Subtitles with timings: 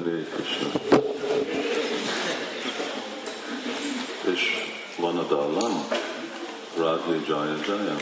[0.00, 0.68] Krishna.
[4.32, 4.40] És
[4.96, 5.84] van a dallam,
[6.76, 7.96] Radhe Jaya Jaya.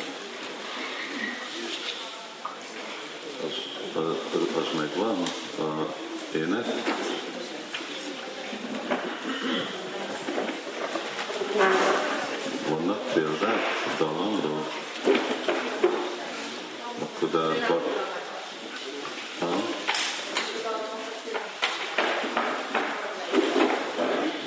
[3.46, 4.16] Az, az,
[4.56, 5.22] az megvan,
[5.58, 5.94] a
[6.34, 6.66] ének.
[12.68, 14.66] Vannak példák a dallamról?
[16.98, 17.80] Akkor de, ha,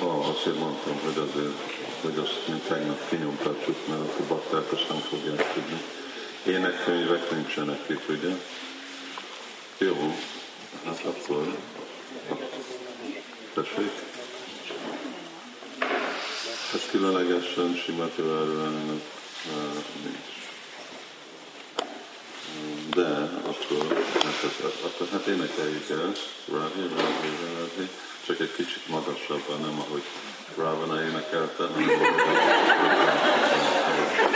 [0.04, 4.98] Ah, azért mondtam, hogy azért, hogy azt mint tegnap kinyomtatjuk, mert akkor bakták azt nem
[4.98, 5.82] fogják tudni.
[6.46, 8.34] Énekkönyvek nincsenek itt, ugye?
[9.78, 10.14] Jó,
[10.84, 11.56] hát akkor...
[13.54, 13.90] Tessék?
[16.72, 19.02] Hát különlegesen Simati Várványnak
[20.02, 20.32] nincs.
[22.94, 24.52] De akkor, hát,
[24.84, 27.88] akkor hát énekeljük ezt, Rádi, Rádi, Rádi,
[28.26, 30.02] csak egy kicsit magasabban, nem ahogy
[30.56, 31.88] Ravana énekelte, hanem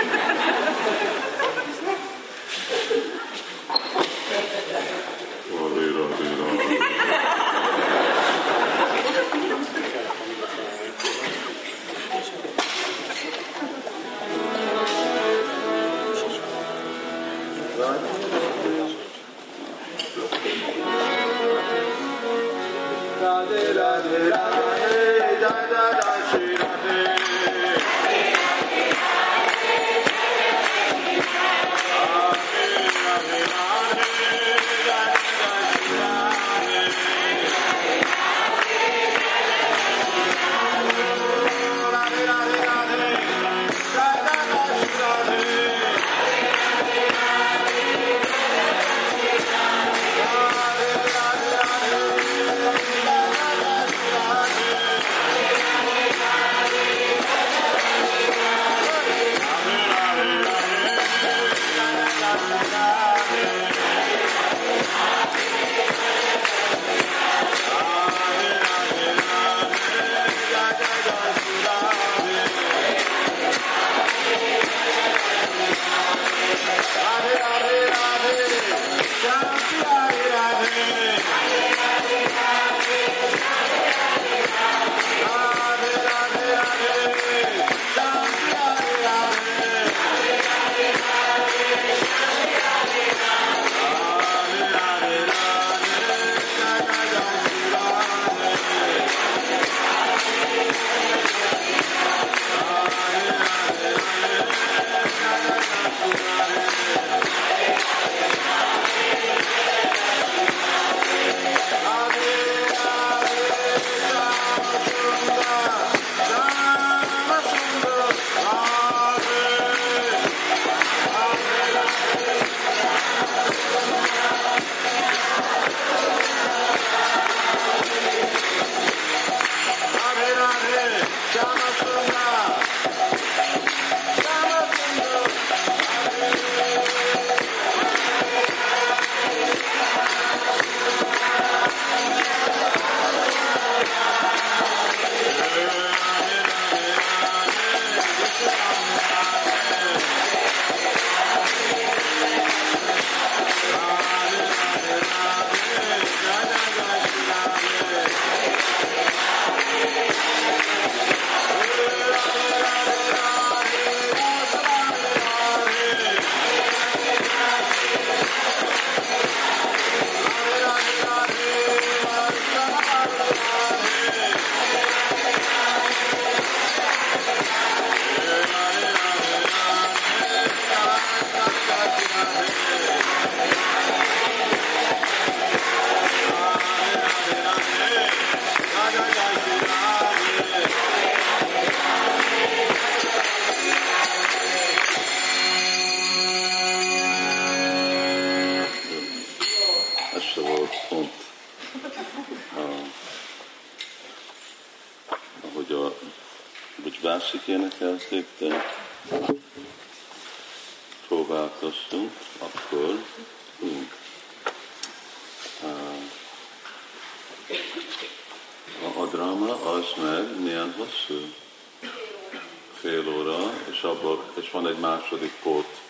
[224.49, 225.81] és van egy második pót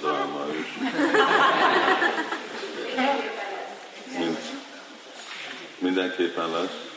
[0.00, 0.66] dráma is.
[4.18, 4.38] Mint
[5.78, 6.90] Mindenképpen lesz?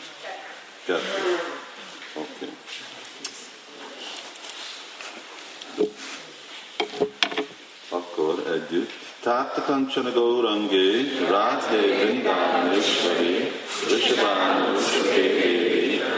[0.85, 1.39] Kettő.
[2.13, 2.49] Oké.
[5.75, 5.91] Okay.
[7.89, 8.91] Akkor együtt.
[9.19, 13.51] Tátta kancsana gaurangé, Radhe Vrindavaneshwari,
[13.89, 15.45] Rishabhanu Shukhe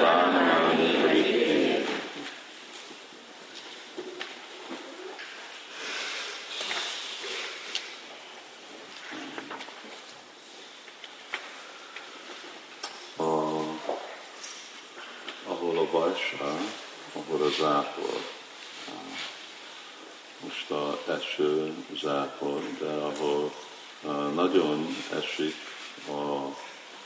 [0.02, 1.86] Vánamani Haritni.
[13.18, 13.24] A,
[15.48, 16.58] ahol a Vajsa,
[17.14, 18.22] ahol a zápor,
[20.44, 23.54] most a eső zápor, de ahol
[24.34, 25.56] nagyon esik
[26.08, 26.56] a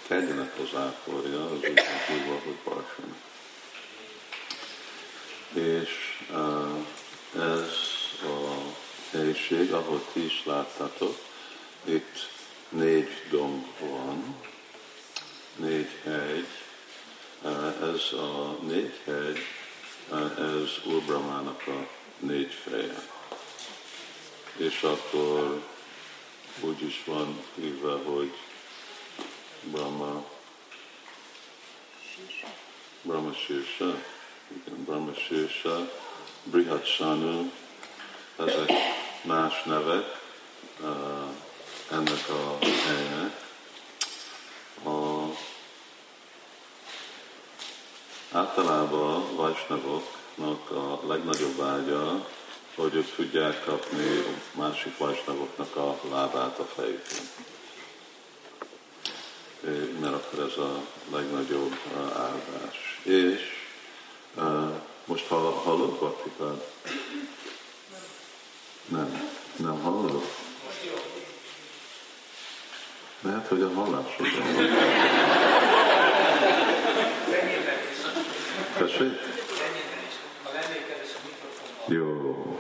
[0.07, 3.15] kegynek az záporja, az úgy hívva, hogy Barsan.
[5.53, 5.89] És
[7.35, 7.69] ez
[8.23, 8.73] a
[9.11, 11.17] helység, ahol ti is láttátok,
[11.83, 12.29] itt
[12.69, 14.35] négy domb van,
[15.55, 16.47] négy hegy,
[17.81, 19.37] ez a négy hegy,
[20.09, 21.87] uh, ez Úr Brahmának a
[22.19, 23.19] négy feje
[24.61, 25.63] és akkor
[26.59, 28.33] úgy is van hívva, hogy
[29.61, 30.25] Brahma,
[33.01, 34.03] Brahma Sirsa,
[34.47, 35.91] igen, Brahma Sirsa,
[36.43, 37.51] Brihat Sanu,
[38.37, 38.71] ezek
[39.21, 40.21] más nevek
[40.79, 40.87] uh,
[41.91, 43.49] ennek a helynek.
[44.83, 45.25] A,
[48.31, 52.25] általában a Vajsnavoknak a legnagyobb vágya
[52.75, 57.29] hogy ők tudják kapni másik vajsnavoknak a lábát a fejükön.
[59.99, 60.81] Mert akkor ez a
[61.11, 61.75] legnagyobb
[62.15, 62.99] áldás.
[63.03, 63.41] És
[65.05, 66.71] most hallod, Vatikát?
[68.87, 70.23] Nem, nem hallod?
[73.21, 74.27] Lehet, hogy a hallásod.
[78.77, 79.19] Tessék?
[81.87, 82.57] Jó.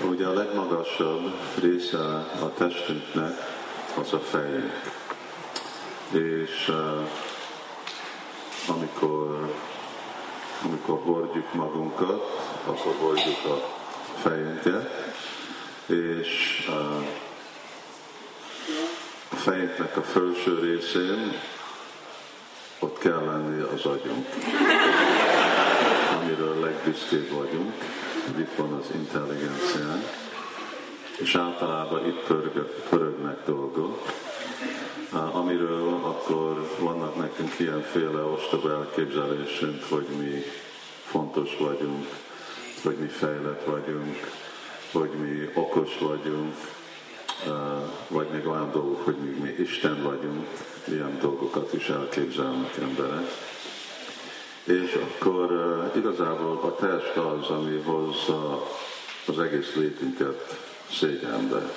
[0.00, 1.98] Ugye a legmagasabb része
[2.40, 3.32] a testünknek
[4.00, 4.72] az a fejünk.
[6.10, 7.08] És uh,
[8.76, 9.54] amikor,
[10.62, 12.22] amikor hordjuk magunkat,
[12.66, 13.68] akkor hordjuk a
[14.22, 15.14] fejünket,
[15.86, 17.06] és uh,
[19.46, 21.32] a fejünknek a felső részén
[22.78, 24.26] ott kell lenni az agyunk,
[26.20, 27.74] amiről legbüszkébb vagyunk,
[28.38, 30.04] itt van az intelligenciánk,
[31.18, 34.12] és általában itt pörög, pörögnek dolgok,
[35.32, 40.42] amiről akkor vannak nekünk ilyenféle ostoba elképzelésünk, hogy mi
[41.04, 42.06] fontos vagyunk,
[42.82, 44.30] hogy mi fejlett vagyunk,
[44.92, 46.54] hogy mi okos vagyunk,
[48.08, 50.46] vagy még olyan dolgok, hogy mi, mi Isten vagyunk,
[50.84, 53.30] ilyen dolgokat is elképzelnek emberek.
[54.64, 55.50] És akkor
[55.96, 58.66] igazából a test az, ami hozza
[59.26, 60.58] az egész létünket
[60.90, 61.72] szégyenbe,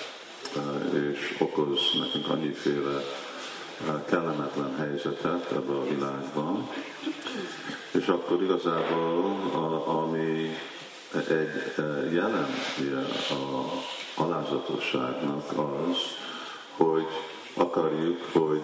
[0.93, 3.03] és okoz nekünk annyiféle
[4.09, 6.69] kellemetlen helyzetet ebben a világban.
[7.91, 10.57] És akkor igazából, a, ami
[11.25, 11.73] egy
[12.13, 12.47] jelen
[13.29, 15.97] a alázatosságnak az,
[16.77, 17.07] hogy
[17.53, 18.63] akarjuk, hogy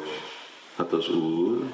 [0.75, 1.69] hát az Úr,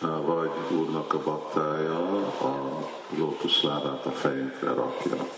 [0.00, 5.28] vagy Úrnak a baktája a lótuszlábát a fejünkre rakja.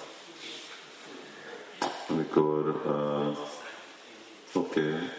[2.09, 3.37] Amikor, uh,
[4.63, 5.11] oké, okay,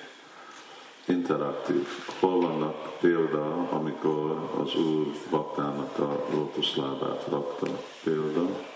[1.06, 1.88] interaktív.
[2.20, 7.68] Hol vannak példa, amikor az Úr baktának a lótuszlábát rakta?
[8.04, 8.74] Példa?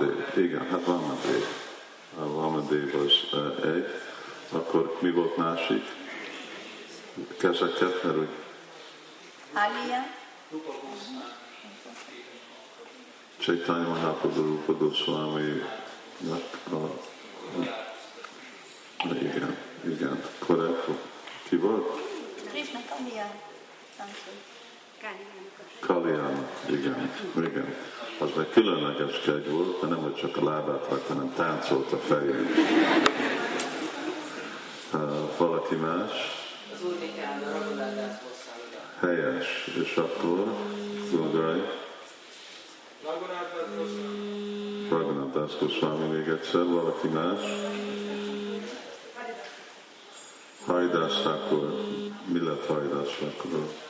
[0.00, 1.46] Vamadév, igen, hát Vamadév.
[2.18, 3.86] A Vamadév az egy.
[4.52, 5.84] Akkor mi volt másik?
[7.38, 8.28] Kezeket, mert úgy...
[9.52, 10.06] Alia.
[13.38, 15.62] Chaitanya Mahaprabhu Rupa Goswami
[16.70, 16.86] a,
[19.12, 20.86] igen, igen, korrekt.
[21.48, 21.86] Ki volt?
[22.50, 23.30] Krishna Kalia.
[25.80, 27.74] Kalyana, igen, igen.
[28.18, 31.98] Az meg különleges kegy volt, de nem hogy csak a lábát rakta, hanem táncolt a
[31.98, 32.46] fején.
[34.92, 36.10] Uh, valaki más?
[36.74, 36.96] Az úr
[39.00, 39.66] Helyes.
[39.82, 40.44] És akkor,
[41.10, 41.62] Gurgai?
[44.90, 47.40] Raghunath Das Goswami még egyszer, valaki más?
[50.66, 51.74] Hajdás Thakur.
[52.24, 53.89] Mi lett Hajdás Thakur?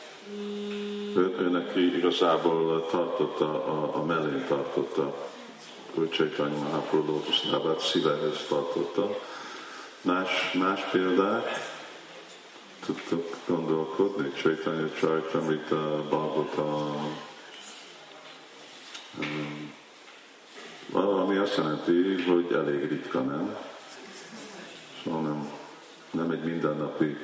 [1.15, 5.29] Ő, ő neki igazából tartotta, a, a mellén tartotta
[5.93, 9.19] hogy Csaitanya Mahaprabhu lótuszlábát szívehez tartotta.
[10.01, 11.47] Más, más példák
[12.85, 17.17] tudtok gondolkodni, Csaitanya Csajtamrita, Bhagavatam,
[19.19, 19.73] um,
[20.89, 23.57] valami azt jelenti, hogy elég ritka, nem?
[25.03, 25.51] Szóval nem,
[26.11, 27.17] nem egy mindennapi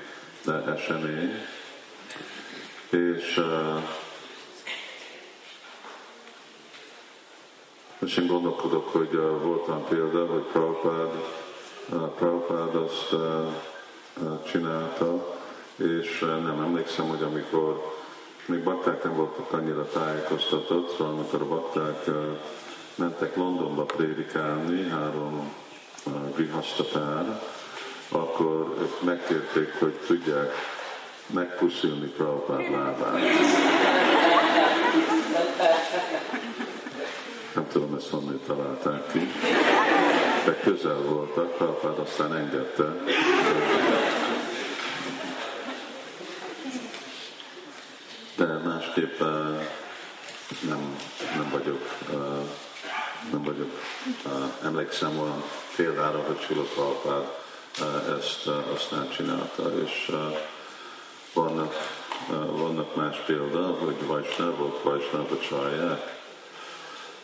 [0.76, 1.32] esemény.
[2.90, 3.42] És
[8.00, 11.12] és én gondolkodok, hogy voltam példa, hogy Prabhupád,
[12.16, 13.16] Prabhupád azt
[14.46, 15.38] csinálta,
[15.76, 17.96] és nem emlékszem, hogy amikor
[18.46, 22.06] még bakták nem voltak annyira tájékoztatott, szóval amikor a bakták
[22.96, 25.54] mentek Londonba prédikálni, három
[26.06, 27.42] uh, grihasztatár,
[28.10, 30.54] akkor ők megkérték, hogy tudják
[31.28, 33.20] megpuszilni Prabhupád lábát.
[37.54, 39.32] Nem tudom, ezt honnét találták ki.
[40.46, 42.96] De közel voltak, Prabhupád aztán engedte.
[48.36, 49.20] De másképp
[50.68, 50.98] nem,
[51.36, 51.88] nem vagyok,
[53.32, 53.72] nem vagyok,
[54.64, 55.44] emlékszem olyan
[55.76, 57.26] példára, hogy Sula Prabhupád
[58.20, 60.12] ezt aztán csinálta, és
[61.38, 61.74] vannak,
[62.52, 66.20] vannak más példa, hogy Vajsnávok, csalják.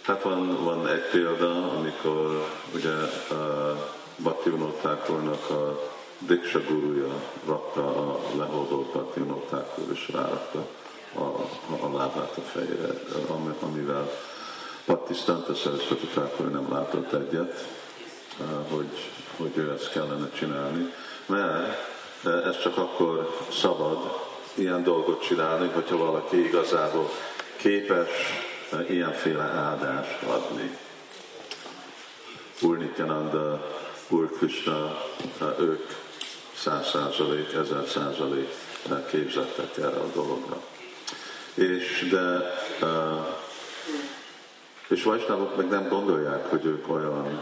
[0.01, 2.93] Hát van, van egy példa, amikor ugye
[3.31, 3.77] uh,
[4.15, 10.65] Bhaktivinoda Thakurnak a Diksha gurúja rakta a leholdott Bhaktivinoda Thakur, és rárakta
[11.13, 11.23] a,
[11.85, 12.93] a, lábát a fejére,
[13.59, 14.11] amivel
[14.85, 17.67] Bhaktisztanta Saraswati Thakur nem látott egyet,
[18.39, 20.93] uh, hogy, hogy ő ezt kellene csinálni,
[21.25, 21.92] mert
[22.23, 23.97] ez csak akkor szabad
[24.53, 27.09] ilyen dolgot csinálni, hogyha valaki igazából
[27.55, 28.09] képes
[28.89, 30.77] ilyenféle áldást adni.
[32.61, 33.71] Úr Nityananda,
[34.07, 35.01] Úr Krishna,
[35.59, 35.85] ők
[36.55, 38.49] száz százalék, ezer százalék
[39.09, 40.61] képzettek erre a dologra.
[41.53, 42.53] És de
[44.87, 47.41] és Vajsnávok meg nem gondolják, hogy ők olyan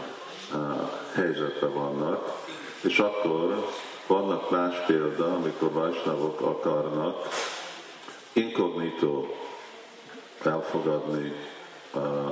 [1.13, 2.41] helyzetben vannak,
[2.81, 3.69] és akkor
[4.11, 7.27] vannak más példa, amikor Vajsnávok akarnak
[8.33, 9.35] inkognitó
[10.43, 11.33] elfogadni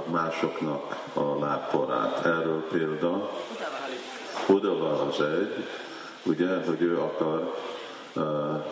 [0.06, 2.26] másoknak a lábporát.
[2.26, 3.30] Erről példa
[4.48, 5.66] Udava az egy,
[6.24, 7.56] ugye, hogy ő akar,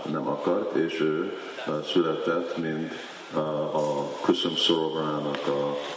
[0.06, 1.38] nem akart, és ő
[1.92, 2.94] született, mint
[3.72, 5.48] a Kusum Szorovának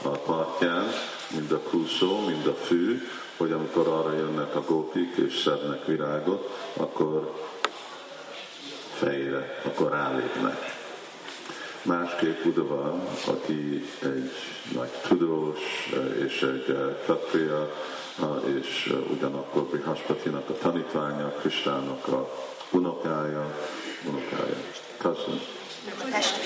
[0.02, 0.86] a partján,
[1.30, 6.50] mind a kuszó, mind a fű, hogy amikor arra jönnek a gópik és szednek virágot,
[6.76, 7.34] akkor
[8.94, 10.78] fejére, akkor rálépnek.
[11.82, 14.30] Másképp Udava, aki egy
[14.74, 15.58] nagy tudós
[16.26, 17.74] és egy katria,
[18.60, 22.30] és ugyanakkor Brihaspatinak a tanítványa, Kristának a
[22.70, 23.54] unokája,
[24.06, 24.56] unokája,
[24.98, 25.40] cousin,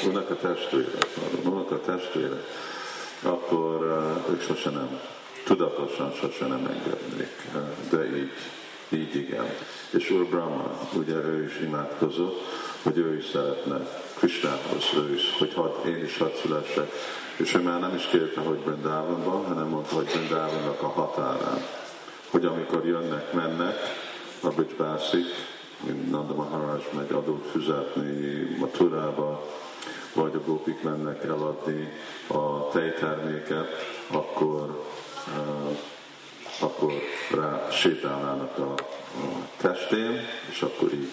[0.09, 0.99] unoka testvére,
[1.45, 2.45] unoka testvére,
[3.25, 3.83] akkor
[4.31, 5.01] ők sose nem,
[5.45, 7.51] tudatosan sose nem engednék,
[7.91, 8.31] de így,
[8.89, 9.47] így igen.
[9.91, 12.41] És Úr Brahma, ugye ő is imádkozott,
[12.83, 13.77] hogy ő is szeretne
[14.15, 16.91] Krisnához, ő is, hogy had, én is hadd szülessek.
[17.37, 21.67] És ő már nem is kérte, hogy Brindávonban, hanem mondta, hogy Brindávonnak a határán.
[22.31, 23.77] Hogy amikor jönnek, mennek,
[24.41, 24.51] a
[25.87, 29.47] mint Nanda Maharaj megy adót fizetni Maturába,
[30.15, 31.93] vagy a gópik mennek eladni
[32.27, 33.69] a tejterméket,
[34.07, 34.85] akkor,
[36.61, 36.93] akkor
[37.35, 41.09] rá sétálnának a, a testén, és akkor így,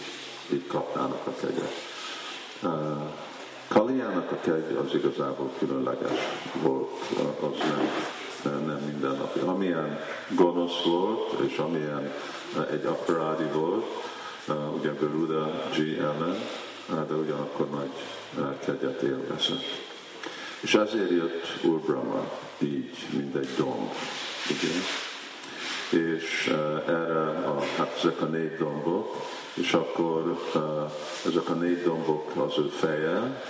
[0.53, 1.73] így kapnának a kegyet.
[3.67, 6.19] Kaliának a kegy az igazából különleges
[6.61, 6.91] volt,
[7.39, 7.57] az
[8.43, 9.39] nem, nem mindennapi.
[9.39, 12.13] Amilyen gonosz volt, és amilyen
[12.71, 13.85] egy aparádi volt,
[14.77, 16.35] ugye Garuda G ellen,
[16.95, 17.91] de ugyanakkor nagy
[18.65, 19.89] kegyet élvezett.
[20.59, 23.93] És ezért jött Úr Brahma így, mint egy domb.
[24.49, 24.69] Ugye?
[26.05, 26.47] És
[26.87, 29.15] erre a, hát ezek a négy dombok,
[29.53, 30.41] és akkor
[31.27, 33.43] ezek a négy dombok az ő feje,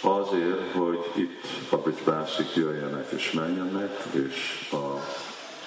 [0.00, 4.76] azért, hogy itt a Bárszik jöjjenek és menjenek, és a,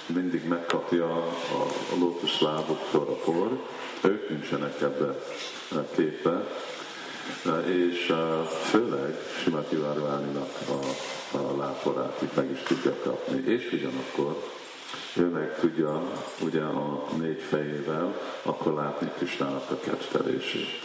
[0.06, 1.26] mindig megkapja a,
[1.94, 3.60] a lótuszláboktól a por,
[4.02, 5.16] ők nincsenek ebbe
[5.72, 6.48] a képbe,
[7.66, 8.14] és
[8.70, 14.44] főleg Simati Várváninak a, a láporát itt meg is tudja kapni, és ugyanakkor
[15.14, 16.02] ő meg tudja
[16.42, 20.82] ugye a négy fejével akkor látni Kisnának a kettelését.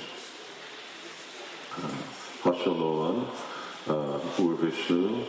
[2.40, 3.30] Hasonlóan
[3.86, 5.26] uh, Úr Vishnu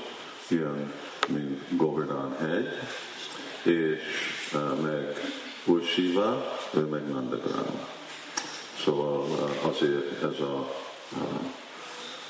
[0.47, 0.93] jön
[1.27, 2.67] mint Govardhan hegy,
[3.63, 4.01] és
[4.81, 5.31] meg
[5.65, 7.79] Ursiva, ő meg Nandagram.
[8.83, 9.25] Szóval
[9.61, 10.73] azért ez a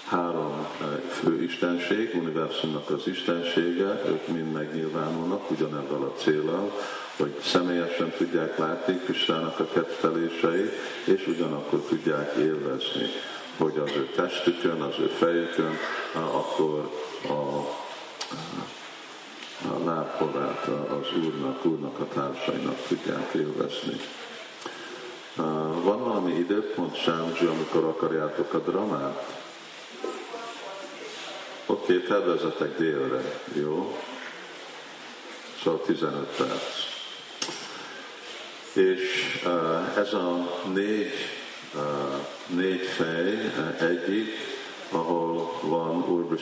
[0.05, 0.67] három
[1.09, 6.71] fő istenség, univerzumnak az istensége, ők mind megnyilvánulnak ugyanebben a célral,
[7.17, 10.71] hogy személyesen tudják látni Krisztának a ketteléseit,
[11.03, 13.05] és ugyanakkor tudják élvezni,
[13.57, 15.77] hogy az ő testükön, az ő fejükön,
[16.13, 16.91] akkor
[17.29, 17.65] a,
[19.69, 23.99] a lábporát az Úrnak, Úrnak a társainak tudják élvezni.
[25.83, 29.39] Van valami időpont, Sámzsi, amikor akarjátok a dramát?
[31.65, 33.21] Oké, okay, tervezetek délre,
[33.53, 33.97] jó?
[35.63, 36.89] Szóval 15 perc.
[38.73, 39.41] És
[39.95, 41.13] ez a négy,
[42.47, 44.29] négy fej, egyik,
[44.91, 46.39] ahol van Úr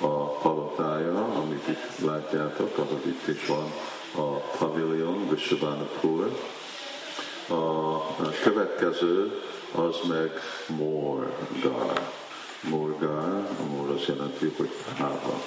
[0.00, 1.26] a palotája,
[1.66, 3.72] amit itt látjátok, ahol itt is van
[4.14, 6.38] a pavilion, Visabánapur.
[7.48, 9.42] A következő
[9.72, 10.30] az meg
[10.66, 12.10] Morgar.
[12.60, 15.42] Morgar, mor az jelenti, hogy háva.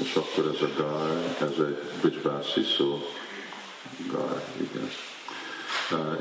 [0.00, 3.02] És akkor ez a gár, ez egy bicsbászi szó,
[4.12, 4.90] gár, igen.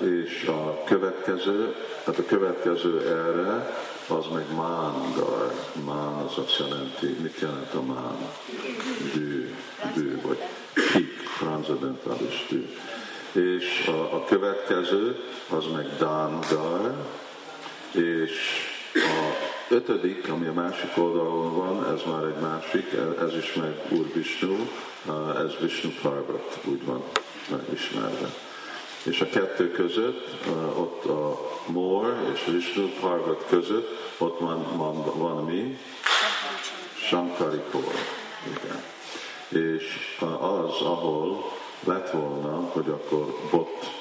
[0.10, 1.76] És a következő,
[2.06, 3.78] hát a következő erre,
[4.08, 5.54] az meg mángar.
[5.86, 8.18] Mán az azt jelenti, mit jelent a mán?
[9.14, 9.56] Dű,
[9.96, 10.38] dű, vagy
[10.74, 12.76] pik, transzendentális dű.
[13.32, 16.96] És a, a következő, az meg dángar,
[17.92, 18.32] és
[18.94, 19.34] a
[19.70, 22.86] ötödik, ami a másik oldalon van, ez már egy másik,
[23.20, 24.56] ez is meg Úr Vishnu,
[25.46, 27.04] ez Vishnu Parvat, úgy van
[27.74, 28.34] ismerve.
[29.04, 35.44] És a kettő között, ott a Mor és Vishnu Parvat között, ott van, van, van
[35.46, 35.78] mi?
[36.96, 37.94] Shankari Kor.
[38.48, 38.84] Igen.
[39.64, 41.52] És az, ahol
[41.84, 43.92] lett volna, hogy akkor bot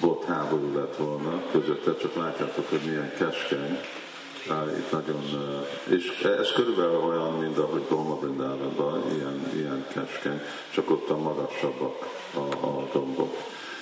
[0.00, 3.80] bot háború lett volna közötte, csak látjátok, hogy milyen keskeny.
[4.78, 5.22] Itt nagyon,
[5.88, 12.06] és ez körülbelül olyan, mint ahogy Dolma Brindában, ilyen, ilyen keskeny, csak ott a magasabbak
[12.34, 13.36] a, a dombok.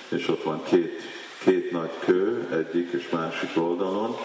[0.09, 1.01] És ott van két,
[1.44, 4.16] két nagy kő, egyik és másik oldalon,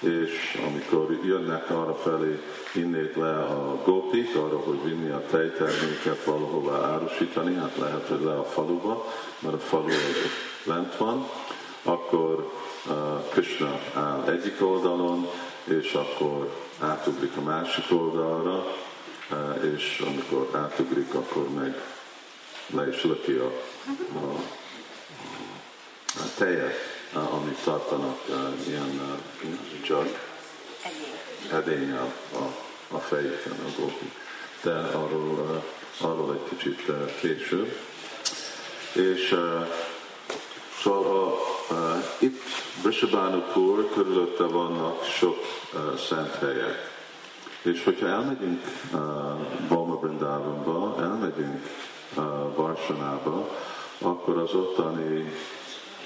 [0.00, 2.40] és amikor jönnek arra felé
[2.74, 8.38] innét le a gópik, arra, hogy vinni a tejterméket valahova árusítani, hát lehet, hogy le
[8.38, 10.30] a faluba, mert a falu az
[10.64, 11.28] lent van,
[11.82, 12.52] akkor
[12.86, 12.94] uh,
[13.30, 15.28] Krishna áll egyik oldalon,
[15.66, 18.76] és akkor átugrik a másik oldalra,
[19.30, 21.82] uh, és amikor átugrik, akkor meg
[22.66, 23.52] le is löki a,
[24.14, 24.34] a,
[26.14, 26.74] a tejet,
[27.12, 30.18] amit tartanak uh, ilyen uh, jug,
[31.52, 32.54] edény a, a,
[32.96, 34.10] a fejükön a gópik.
[34.62, 35.64] De arról,
[36.00, 37.78] arról egy kicsit később.
[38.92, 39.34] És
[40.86, 41.55] Szóval a,
[42.18, 42.40] itt
[42.82, 45.36] Vrishabhanupur körülötte vannak sok
[46.08, 46.94] szent helyek.
[47.62, 49.00] És hogyha elmegyünk uh,
[49.68, 51.66] Balma Brindávonba, elmegyünk
[52.16, 52.24] uh,
[52.54, 53.48] Varsanába,
[53.98, 55.32] akkor az ottani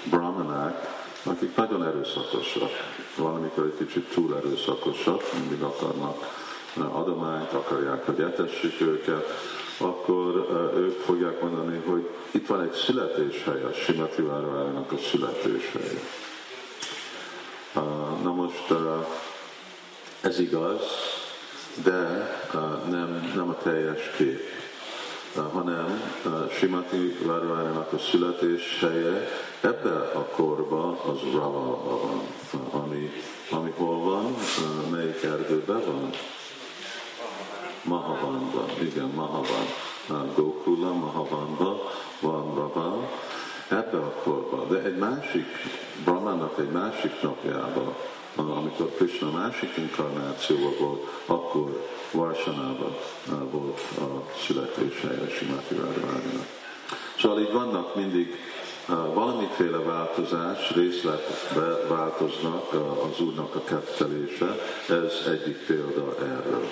[0.03, 0.87] brahmanák,
[1.23, 2.71] akik nagyon erőszakosak,
[3.15, 6.39] valamikor egy kicsit túl erőszakosak, mindig akarnak
[6.91, 9.27] adományt, akarják, hogy etessük őket,
[9.81, 15.99] akkor ők fogják mondani, hogy itt van egy születéshely, a Simati Váravárának a születéshelye.
[18.23, 18.73] Na most
[20.21, 20.81] ez igaz,
[21.83, 22.29] de
[22.89, 24.39] nem, nem a teljes kép,
[25.51, 26.01] hanem
[26.51, 29.27] Simati Váravárának a születéshelye
[29.61, 33.11] ebbe a korba az Ravalba van, ami,
[33.49, 34.35] ami hol van,
[34.91, 36.09] melyik erdőben van?
[37.83, 39.65] Mahavanban, igen, Mahavan,
[40.35, 41.79] Gokula, Mahavanban
[42.19, 43.09] van Rava,
[43.67, 45.45] ebbe a korban, de egy másik,
[46.03, 47.95] Brahmának egy másik napjában,
[48.35, 52.95] amikor Krishna másik inkarnációban volt, akkor Varsanában
[53.51, 56.47] volt a születéshelye Simati Radharaninak.
[57.19, 58.35] Szóval így vannak mindig
[59.13, 62.73] valamiféle változás, részletbe változnak
[63.11, 64.57] az Úrnak a kettelése,
[64.89, 66.67] ez egyik példa erről.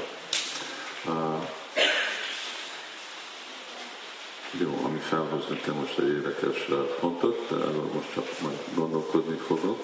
[4.52, 6.68] Jó, ami felhoz nekem most egy érdekes
[7.00, 7.56] pontot, de
[7.94, 9.84] most csak majd gondolkodni fogok.